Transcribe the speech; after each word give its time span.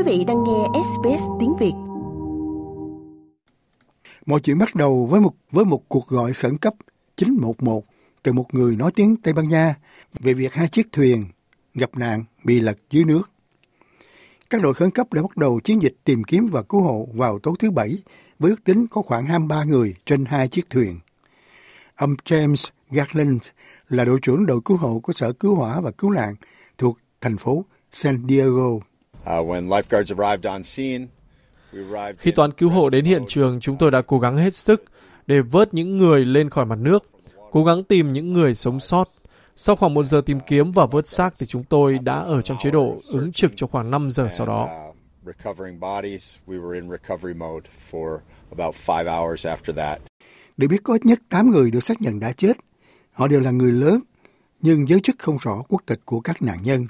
Quý 0.00 0.18
vị 0.18 0.24
đang 0.24 0.44
nghe 0.44 0.80
SBS 0.84 1.22
tiếng 1.40 1.56
Việt. 1.56 1.72
Mọi 4.26 4.40
chuyện 4.40 4.58
bắt 4.58 4.74
đầu 4.74 5.06
với 5.10 5.20
một 5.20 5.32
với 5.50 5.64
một 5.64 5.88
cuộc 5.88 6.08
gọi 6.08 6.32
khẩn 6.32 6.58
cấp 6.58 6.74
911 7.16 7.84
từ 8.22 8.32
một 8.32 8.54
người 8.54 8.76
nói 8.76 8.92
tiếng 8.94 9.16
Tây 9.16 9.34
Ban 9.34 9.48
Nha 9.48 9.74
về 10.20 10.34
việc 10.34 10.52
hai 10.52 10.68
chiếc 10.68 10.92
thuyền 10.92 11.24
gặp 11.74 11.90
nạn 11.96 12.24
bị 12.44 12.60
lật 12.60 12.78
dưới 12.90 13.04
nước. 13.04 13.30
Các 14.50 14.62
đội 14.62 14.74
khẩn 14.74 14.90
cấp 14.90 15.12
đã 15.12 15.22
bắt 15.22 15.36
đầu 15.36 15.60
chiến 15.64 15.82
dịch 15.82 15.94
tìm 16.04 16.24
kiếm 16.24 16.48
và 16.52 16.62
cứu 16.62 16.80
hộ 16.80 17.08
vào 17.14 17.38
tối 17.38 17.54
thứ 17.58 17.70
Bảy 17.70 17.98
với 18.38 18.50
ước 18.50 18.64
tính 18.64 18.86
có 18.86 19.02
khoảng 19.02 19.26
23 19.26 19.64
người 19.64 19.94
trên 20.06 20.24
hai 20.24 20.48
chiếc 20.48 20.70
thuyền. 20.70 20.98
Ông 21.96 22.14
James 22.24 22.70
Garland 22.90 23.42
là 23.88 24.04
đội 24.04 24.18
trưởng 24.22 24.46
đội 24.46 24.60
cứu 24.64 24.76
hộ 24.76 25.00
của 25.02 25.12
Sở 25.12 25.32
Cứu 25.32 25.54
hỏa 25.54 25.80
và 25.80 25.90
Cứu 25.90 26.10
nạn 26.10 26.34
thuộc 26.78 26.98
thành 27.20 27.36
phố 27.36 27.64
San 27.92 28.28
Diego. 28.28 28.89
Khi 32.18 32.30
toán 32.30 32.52
cứu 32.52 32.70
hộ 32.70 32.90
đến 32.90 33.04
hiện 33.04 33.24
trường, 33.28 33.60
chúng 33.60 33.76
tôi 33.76 33.90
đã 33.90 34.02
cố 34.02 34.18
gắng 34.18 34.36
hết 34.36 34.54
sức 34.54 34.84
để 35.26 35.40
vớt 35.40 35.74
những 35.74 35.96
người 35.96 36.24
lên 36.24 36.50
khỏi 36.50 36.66
mặt 36.66 36.78
nước, 36.78 37.04
cố 37.50 37.64
gắng 37.64 37.84
tìm 37.84 38.12
những 38.12 38.32
người 38.32 38.54
sống 38.54 38.80
sót. 38.80 39.08
Sau 39.56 39.76
khoảng 39.76 39.94
một 39.94 40.06
giờ 40.06 40.20
tìm 40.26 40.40
kiếm 40.40 40.72
và 40.72 40.86
vớt 40.86 41.08
xác 41.08 41.34
thì 41.38 41.46
chúng 41.46 41.64
tôi 41.64 41.98
đã 41.98 42.14
ở 42.14 42.42
trong 42.42 42.58
chế 42.62 42.70
độ 42.70 43.00
ứng 43.12 43.32
trực 43.32 43.52
cho 43.56 43.66
khoảng 43.66 43.90
5 43.90 44.10
giờ 44.10 44.28
sau 44.30 44.46
đó. 44.46 44.92
Được 50.56 50.68
biết 50.68 50.80
có 50.82 50.94
ít 50.94 51.06
nhất 51.06 51.20
8 51.28 51.50
người 51.50 51.70
được 51.70 51.80
xác 51.80 52.02
nhận 52.02 52.20
đã 52.20 52.32
chết. 52.32 52.56
Họ 53.12 53.28
đều 53.28 53.40
là 53.40 53.50
người 53.50 53.72
lớn, 53.72 54.00
nhưng 54.60 54.88
giới 54.88 55.00
chức 55.00 55.16
không 55.18 55.38
rõ 55.42 55.62
quốc 55.68 55.82
tịch 55.86 56.00
của 56.04 56.20
các 56.20 56.42
nạn 56.42 56.58
nhân. 56.62 56.86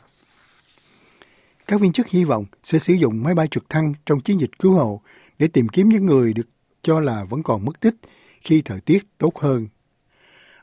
Các 1.70 1.80
viên 1.80 1.92
chức 1.92 2.08
hy 2.08 2.24
vọng 2.24 2.44
sẽ 2.62 2.78
sử 2.78 2.94
dụng 2.94 3.22
máy 3.22 3.34
bay 3.34 3.48
trực 3.50 3.70
thăng 3.70 3.94
trong 4.06 4.20
chiến 4.20 4.40
dịch 4.40 4.50
cứu 4.58 4.74
hộ 4.74 5.00
để 5.38 5.48
tìm 5.48 5.68
kiếm 5.68 5.88
những 5.88 6.06
người 6.06 6.32
được 6.32 6.48
cho 6.82 7.00
là 7.00 7.24
vẫn 7.24 7.42
còn 7.42 7.64
mất 7.64 7.80
tích 7.80 7.94
khi 8.40 8.62
thời 8.62 8.80
tiết 8.80 8.98
tốt 9.18 9.38
hơn. 9.38 9.68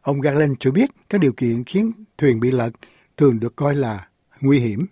Ông 0.01 0.21
Garland 0.21 0.53
cho 0.59 0.71
biết 0.71 0.89
các 1.09 1.21
điều 1.21 1.33
kiện 1.33 1.63
khiến 1.63 1.91
thuyền 2.17 2.39
bị 2.39 2.51
lật 2.51 2.69
thường 3.17 3.39
được 3.39 3.55
coi 3.55 3.75
là 3.75 4.07
nguy 4.41 4.59
hiểm. 4.59 4.85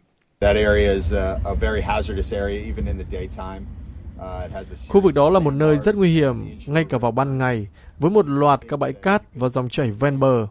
Khu 4.90 5.02
vực 5.02 5.14
đó 5.16 5.30
là 5.30 5.40
một 5.40 5.52
nơi 5.52 5.78
rất 5.78 5.96
nguy 5.96 6.14
hiểm, 6.14 6.46
ngay 6.66 6.86
cả 6.90 6.98
vào 6.98 7.12
ban 7.12 7.38
ngày, 7.38 7.68
với 8.00 8.12
một 8.12 8.28
loạt 8.28 8.60
các 8.68 8.78
bãi 8.78 8.94
cát 8.94 9.36
và 9.36 9.50
dòng 9.50 9.70
chảy 9.70 9.92
ven 9.92 10.20
bờ. 10.20 10.48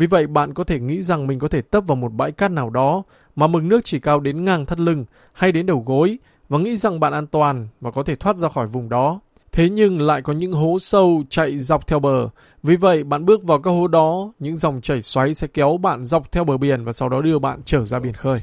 Vì 0.00 0.06
vậy, 0.06 0.26
bạn 0.26 0.54
có 0.54 0.64
thể 0.64 0.80
nghĩ 0.80 1.02
rằng 1.02 1.26
mình 1.26 1.38
có 1.38 1.48
thể 1.48 1.62
tấp 1.62 1.80
vào 1.86 1.96
một 1.96 2.12
bãi 2.12 2.32
cát 2.32 2.50
nào 2.50 2.70
đó 2.70 3.02
mà 3.36 3.46
mực 3.46 3.62
nước 3.62 3.80
chỉ 3.84 4.00
cao 4.00 4.20
đến 4.20 4.44
ngang 4.44 4.66
thắt 4.66 4.80
lưng 4.80 5.04
hay 5.32 5.52
đến 5.52 5.66
đầu 5.66 5.82
gối 5.86 6.18
và 6.48 6.58
nghĩ 6.58 6.76
rằng 6.76 7.00
bạn 7.00 7.12
an 7.12 7.26
toàn 7.26 7.68
và 7.80 7.90
có 7.90 8.02
thể 8.02 8.16
thoát 8.16 8.36
ra 8.36 8.48
khỏi 8.48 8.66
vùng 8.66 8.88
đó. 8.88 9.20
Thế 9.52 9.70
nhưng 9.70 10.02
lại 10.02 10.22
có 10.22 10.32
những 10.32 10.52
hố 10.52 10.78
sâu 10.78 11.22
chạy 11.30 11.58
dọc 11.58 11.86
theo 11.86 11.98
bờ. 11.98 12.28
Vì 12.62 12.76
vậy, 12.76 13.04
bạn 13.04 13.24
bước 13.24 13.42
vào 13.42 13.58
các 13.62 13.70
hố 13.70 13.88
đó, 13.88 14.32
những 14.38 14.56
dòng 14.56 14.80
chảy 14.80 15.02
xoáy 15.02 15.34
sẽ 15.34 15.46
kéo 15.46 15.76
bạn 15.76 16.04
dọc 16.04 16.32
theo 16.32 16.44
bờ 16.44 16.56
biển 16.56 16.84
và 16.84 16.92
sau 16.92 17.08
đó 17.08 17.20
đưa 17.20 17.38
bạn 17.38 17.60
trở 17.64 17.84
ra 17.84 17.98
biển 17.98 18.12
khơi. 18.12 18.38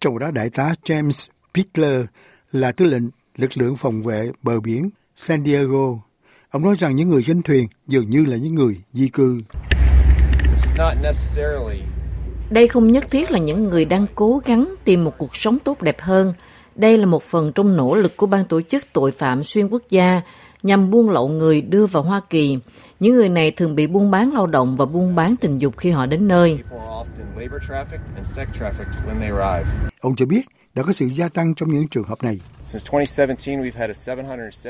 Trong 0.00 0.18
đó, 0.18 0.30
đại 0.30 0.50
tá 0.50 0.74
James 0.84 1.28
Pitler 1.54 2.04
là 2.52 2.72
tư 2.72 2.84
lệnh 2.84 3.04
lực 3.36 3.50
lượng 3.58 3.76
phòng 3.76 4.02
vệ 4.02 4.30
bờ 4.42 4.60
biển 4.60 4.90
San 5.16 5.44
Diego. 5.44 5.98
Ông 6.50 6.62
nói 6.62 6.74
rằng 6.78 6.96
những 6.96 7.08
người 7.08 7.24
trên 7.26 7.42
thuyền 7.42 7.68
dường 7.86 8.10
như 8.10 8.24
là 8.24 8.36
những 8.36 8.54
người 8.54 8.76
di 8.92 9.08
cư. 9.08 9.42
Đây 12.50 12.68
không 12.68 12.92
nhất 12.92 13.10
thiết 13.10 13.30
là 13.30 13.38
những 13.38 13.64
người 13.64 13.84
đang 13.84 14.06
cố 14.14 14.40
gắng 14.44 14.74
tìm 14.84 15.04
một 15.04 15.18
cuộc 15.18 15.36
sống 15.36 15.58
tốt 15.58 15.82
đẹp 15.82 16.00
hơn. 16.00 16.34
Đây 16.76 16.98
là 16.98 17.06
một 17.06 17.22
phần 17.22 17.52
trong 17.52 17.76
nỗ 17.76 17.94
lực 17.94 18.16
của 18.16 18.26
ban 18.26 18.44
tổ 18.44 18.60
chức 18.62 18.84
tội 18.92 19.12
phạm 19.12 19.44
xuyên 19.44 19.68
quốc 19.68 19.82
gia 19.90 20.22
nhằm 20.62 20.90
buôn 20.90 21.10
lậu 21.10 21.28
người 21.28 21.62
đưa 21.62 21.86
vào 21.86 22.02
Hoa 22.02 22.20
Kỳ. 22.30 22.58
Những 23.00 23.14
người 23.14 23.28
này 23.28 23.50
thường 23.50 23.74
bị 23.74 23.86
buôn 23.86 24.10
bán 24.10 24.32
lao 24.34 24.46
động 24.46 24.76
và 24.76 24.86
buôn 24.86 25.14
bán 25.14 25.36
tình 25.36 25.58
dục 25.58 25.76
khi 25.76 25.90
họ 25.90 26.06
đến 26.06 26.28
nơi. 26.28 26.58
Ông 30.00 30.16
cho 30.16 30.26
biết 30.26 30.42
đã 30.74 30.82
có 30.82 30.92
sự 30.92 31.06
gia 31.06 31.28
tăng 31.28 31.54
trong 31.54 31.72
những 31.72 31.88
trường 31.88 32.04
hợp 32.04 32.22
này. 32.22 32.40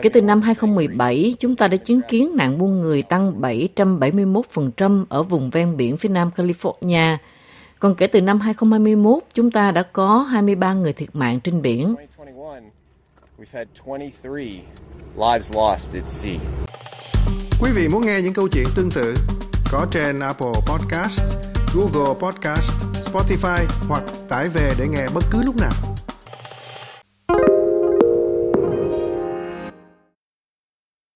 Kể 0.03 0.09
từ 0.13 0.21
năm 0.21 0.41
2017, 0.41 1.35
chúng 1.39 1.57
ta 1.57 1.69
đã 1.69 1.77
chứng 1.77 2.01
kiến 2.09 2.37
nạn 2.37 2.59
buôn 2.59 2.81
người 2.81 3.03
tăng 3.03 3.41
771% 3.41 5.05
ở 5.09 5.23
vùng 5.23 5.51
ven 5.51 5.77
biển 5.77 5.97
phía 5.97 6.09
nam 6.09 6.31
California. 6.37 7.17
Còn 7.79 7.95
kể 7.95 8.07
từ 8.07 8.21
năm 8.21 8.41
2021, 8.41 9.23
chúng 9.35 9.51
ta 9.51 9.71
đã 9.71 9.83
có 9.83 10.19
23 10.19 10.75
người 10.75 10.93
thiệt 10.93 11.09
mạng 11.13 11.41
trên 11.41 11.63
biển. 11.63 11.95
Quý 17.61 17.71
vị 17.75 17.89
muốn 17.89 18.07
nghe 18.07 18.23
những 18.23 18.35
câu 18.35 18.49
chuyện 18.49 18.65
tương 18.77 18.91
tự 18.91 19.15
có 19.73 19.87
trên 19.91 20.21
Apple 20.21 20.53
Podcast, 20.67 21.21
Google 21.75 22.15
Podcast, 22.21 22.71
Spotify 23.05 23.65
hoặc 23.89 24.03
tải 24.29 24.49
về 24.49 24.73
để 24.79 24.89
nghe 24.89 25.09
bất 25.15 25.25
cứ 25.31 25.43
lúc 25.43 25.57
nào. 25.57 25.92